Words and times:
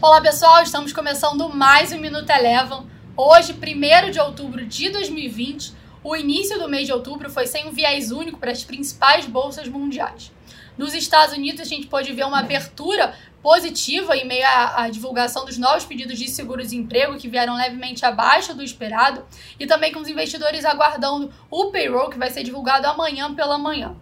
Olá 0.00 0.20
pessoal, 0.20 0.62
estamos 0.62 0.92
começando 0.92 1.48
mais 1.48 1.90
um 1.90 1.98
Minuto 1.98 2.30
Elevam. 2.30 2.86
Hoje, 3.16 3.52
1 3.52 4.12
de 4.12 4.20
outubro 4.20 4.64
de 4.64 4.90
2020, 4.90 5.74
o 6.04 6.14
início 6.14 6.56
do 6.56 6.68
mês 6.68 6.86
de 6.86 6.92
outubro 6.92 7.28
foi 7.28 7.48
sem 7.48 7.66
um 7.66 7.72
viés 7.72 8.12
único 8.12 8.38
para 8.38 8.52
as 8.52 8.62
principais 8.62 9.26
bolsas 9.26 9.66
mundiais. 9.66 10.30
Nos 10.78 10.94
Estados 10.94 11.34
Unidos, 11.34 11.62
a 11.62 11.64
gente 11.64 11.88
pôde 11.88 12.12
ver 12.12 12.24
uma 12.24 12.38
abertura 12.38 13.12
positiva 13.42 14.16
em 14.16 14.24
meio 14.24 14.46
à, 14.46 14.84
à 14.84 14.88
divulgação 14.88 15.44
dos 15.44 15.58
novos 15.58 15.84
pedidos 15.84 16.16
de 16.16 16.28
seguro-desemprego, 16.28 17.18
que 17.18 17.26
vieram 17.26 17.56
levemente 17.56 18.06
abaixo 18.06 18.54
do 18.54 18.62
esperado, 18.62 19.26
e 19.58 19.66
também 19.66 19.92
com 19.92 19.98
os 19.98 20.06
investidores 20.06 20.64
aguardando 20.64 21.32
o 21.50 21.72
payroll, 21.72 22.08
que 22.08 22.18
vai 22.18 22.30
ser 22.30 22.44
divulgado 22.44 22.86
amanhã 22.86 23.34
pela 23.34 23.58
manhã. 23.58 23.96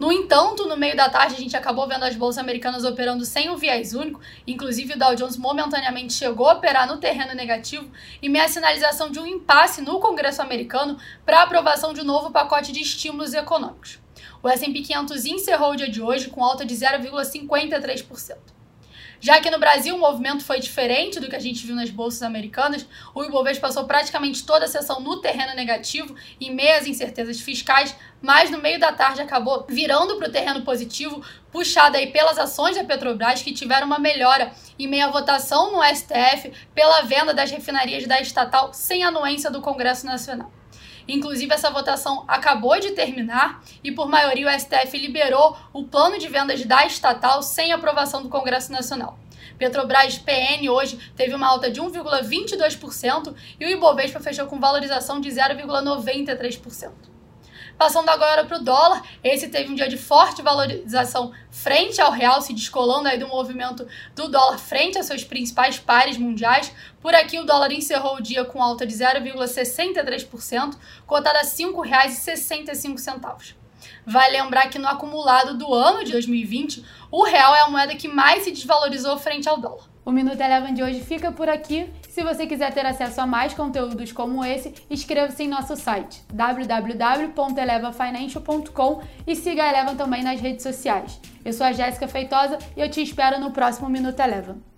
No 0.00 0.10
entanto, 0.10 0.66
no 0.66 0.78
meio 0.78 0.96
da 0.96 1.10
tarde, 1.10 1.34
a 1.34 1.38
gente 1.38 1.54
acabou 1.54 1.86
vendo 1.86 2.04
as 2.04 2.16
bolsas 2.16 2.38
americanas 2.38 2.86
operando 2.86 3.22
sem 3.22 3.50
o 3.50 3.58
viés 3.58 3.92
único, 3.92 4.18
inclusive 4.46 4.94
o 4.94 4.98
Dow 4.98 5.14
Jones 5.14 5.36
momentaneamente 5.36 6.14
chegou 6.14 6.48
a 6.48 6.54
operar 6.54 6.88
no 6.88 6.96
terreno 6.96 7.34
negativo, 7.34 7.86
e 8.22 8.26
meia 8.26 8.48
sinalização 8.48 9.10
de 9.10 9.20
um 9.20 9.26
impasse 9.26 9.82
no 9.82 10.00
Congresso 10.00 10.40
americano 10.40 10.96
para 11.22 11.42
aprovação 11.42 11.92
de 11.92 12.00
um 12.00 12.04
novo 12.04 12.30
pacote 12.30 12.72
de 12.72 12.80
estímulos 12.80 13.34
econômicos. 13.34 13.98
O 14.42 14.48
S&P 14.48 14.80
500 14.80 15.26
encerrou 15.26 15.72
o 15.72 15.76
dia 15.76 15.90
de 15.90 16.00
hoje 16.00 16.30
com 16.30 16.42
alta 16.42 16.64
de 16.64 16.74
0,53%. 16.74 18.38
Já 19.20 19.38
que 19.38 19.50
no 19.50 19.58
Brasil 19.58 19.94
o 19.94 19.98
movimento 19.98 20.42
foi 20.42 20.58
diferente 20.58 21.20
do 21.20 21.28
que 21.28 21.36
a 21.36 21.40
gente 21.40 21.66
viu 21.66 21.76
nas 21.76 21.90
bolsas 21.90 22.22
americanas, 22.22 22.86
o 23.14 23.22
Ibovespa 23.22 23.66
passou 23.66 23.84
praticamente 23.84 24.44
toda 24.46 24.64
a 24.64 24.68
sessão 24.68 24.98
no 25.00 25.20
terreno 25.20 25.54
negativo, 25.54 26.14
em 26.40 26.54
meias 26.54 26.86
incertezas 26.86 27.38
fiscais, 27.38 27.94
mas 28.22 28.50
no 28.50 28.58
meio 28.58 28.80
da 28.80 28.92
tarde 28.92 29.20
acabou 29.20 29.66
virando 29.68 30.16
para 30.16 30.28
o 30.28 30.32
terreno 30.32 30.62
positivo, 30.62 31.22
puxada 31.52 31.98
aí 31.98 32.06
pelas 32.06 32.38
ações 32.38 32.76
da 32.76 32.84
Petrobras, 32.84 33.42
que 33.42 33.52
tiveram 33.52 33.86
uma 33.86 33.98
melhora 33.98 34.52
em 34.78 34.88
meio 34.88 35.06
à 35.06 35.10
votação 35.10 35.70
no 35.70 35.82
STF 35.84 36.52
pela 36.74 37.02
venda 37.02 37.34
das 37.34 37.50
refinarias 37.50 38.06
da 38.06 38.20
estatal 38.20 38.72
sem 38.72 39.04
anuência 39.04 39.50
do 39.50 39.60
Congresso 39.60 40.06
Nacional. 40.06 40.59
Inclusive, 41.12 41.52
essa 41.52 41.70
votação 41.70 42.24
acabou 42.28 42.78
de 42.78 42.92
terminar 42.92 43.62
e, 43.82 43.90
por 43.90 44.08
maioria, 44.08 44.46
o 44.46 44.60
STF 44.60 44.96
liberou 44.96 45.56
o 45.72 45.84
plano 45.84 46.18
de 46.18 46.28
vendas 46.28 46.64
da 46.64 46.86
estatal 46.86 47.42
sem 47.42 47.72
aprovação 47.72 48.22
do 48.22 48.28
Congresso 48.28 48.70
Nacional. 48.70 49.18
Petrobras 49.58 50.18
PN 50.18 50.70
hoje 50.70 50.98
teve 51.16 51.34
uma 51.34 51.46
alta 51.46 51.70
de 51.70 51.80
1,22% 51.80 53.34
e 53.58 53.64
o 53.66 53.68
Ibovespa 53.68 54.20
fechou 54.20 54.46
com 54.46 54.58
valorização 54.58 55.20
de 55.20 55.28
0,93%. 55.28 57.19
Passando 57.76 58.08
agora 58.08 58.44
para 58.44 58.58
o 58.58 58.62
dólar, 58.62 59.02
esse 59.22 59.48
teve 59.48 59.70
um 59.70 59.74
dia 59.74 59.88
de 59.88 59.96
forte 59.96 60.42
valorização 60.42 61.32
frente 61.50 62.00
ao 62.00 62.12
real, 62.12 62.42
se 62.42 62.52
descolando 62.52 63.08
aí 63.08 63.18
do 63.18 63.28
movimento 63.28 63.86
do 64.14 64.28
dólar 64.28 64.58
frente 64.58 64.98
a 64.98 65.02
seus 65.02 65.24
principais 65.24 65.78
pares 65.78 66.16
mundiais. 66.16 66.72
Por 67.00 67.14
aqui, 67.14 67.38
o 67.38 67.44
dólar 67.44 67.72
encerrou 67.72 68.16
o 68.16 68.22
dia 68.22 68.44
com 68.44 68.62
alta 68.62 68.86
de 68.86 68.94
0,63%, 68.94 70.76
cotada 71.06 71.38
a 71.38 71.42
R$ 71.42 71.48
5,65. 71.48 73.54
Vale 74.06 74.40
lembrar 74.40 74.68
que 74.68 74.78
no 74.78 74.88
acumulado 74.88 75.56
do 75.56 75.72
ano 75.72 76.04
de 76.04 76.12
2020, 76.12 76.84
o 77.10 77.24
real 77.24 77.54
é 77.54 77.62
a 77.62 77.68
moeda 77.68 77.94
que 77.94 78.08
mais 78.08 78.44
se 78.44 78.50
desvalorizou 78.50 79.18
frente 79.18 79.48
ao 79.48 79.58
dólar. 79.58 79.88
O 80.04 80.12
Minuto 80.12 80.40
Eleven 80.40 80.74
de 80.74 80.82
hoje 80.82 81.00
fica 81.00 81.30
por 81.30 81.48
aqui. 81.48 81.88
Se 82.08 82.22
você 82.22 82.46
quiser 82.46 82.72
ter 82.72 82.86
acesso 82.86 83.20
a 83.20 83.26
mais 83.26 83.52
conteúdos 83.54 84.12
como 84.12 84.44
esse, 84.44 84.74
inscreva-se 84.90 85.42
em 85.42 85.48
nosso 85.48 85.76
site 85.76 86.22
www.elevafinancial.com 86.32 89.02
e 89.26 89.36
siga 89.36 89.64
a 89.64 89.68
Eleven 89.68 89.96
também 89.96 90.22
nas 90.22 90.40
redes 90.40 90.62
sociais. 90.62 91.20
Eu 91.44 91.52
sou 91.52 91.66
a 91.66 91.72
Jéssica 91.72 92.08
Feitosa 92.08 92.56
e 92.76 92.80
eu 92.80 92.90
te 92.90 93.02
espero 93.02 93.38
no 93.38 93.50
próximo 93.50 93.88
Minuto 93.88 94.20
Eleven. 94.20 94.69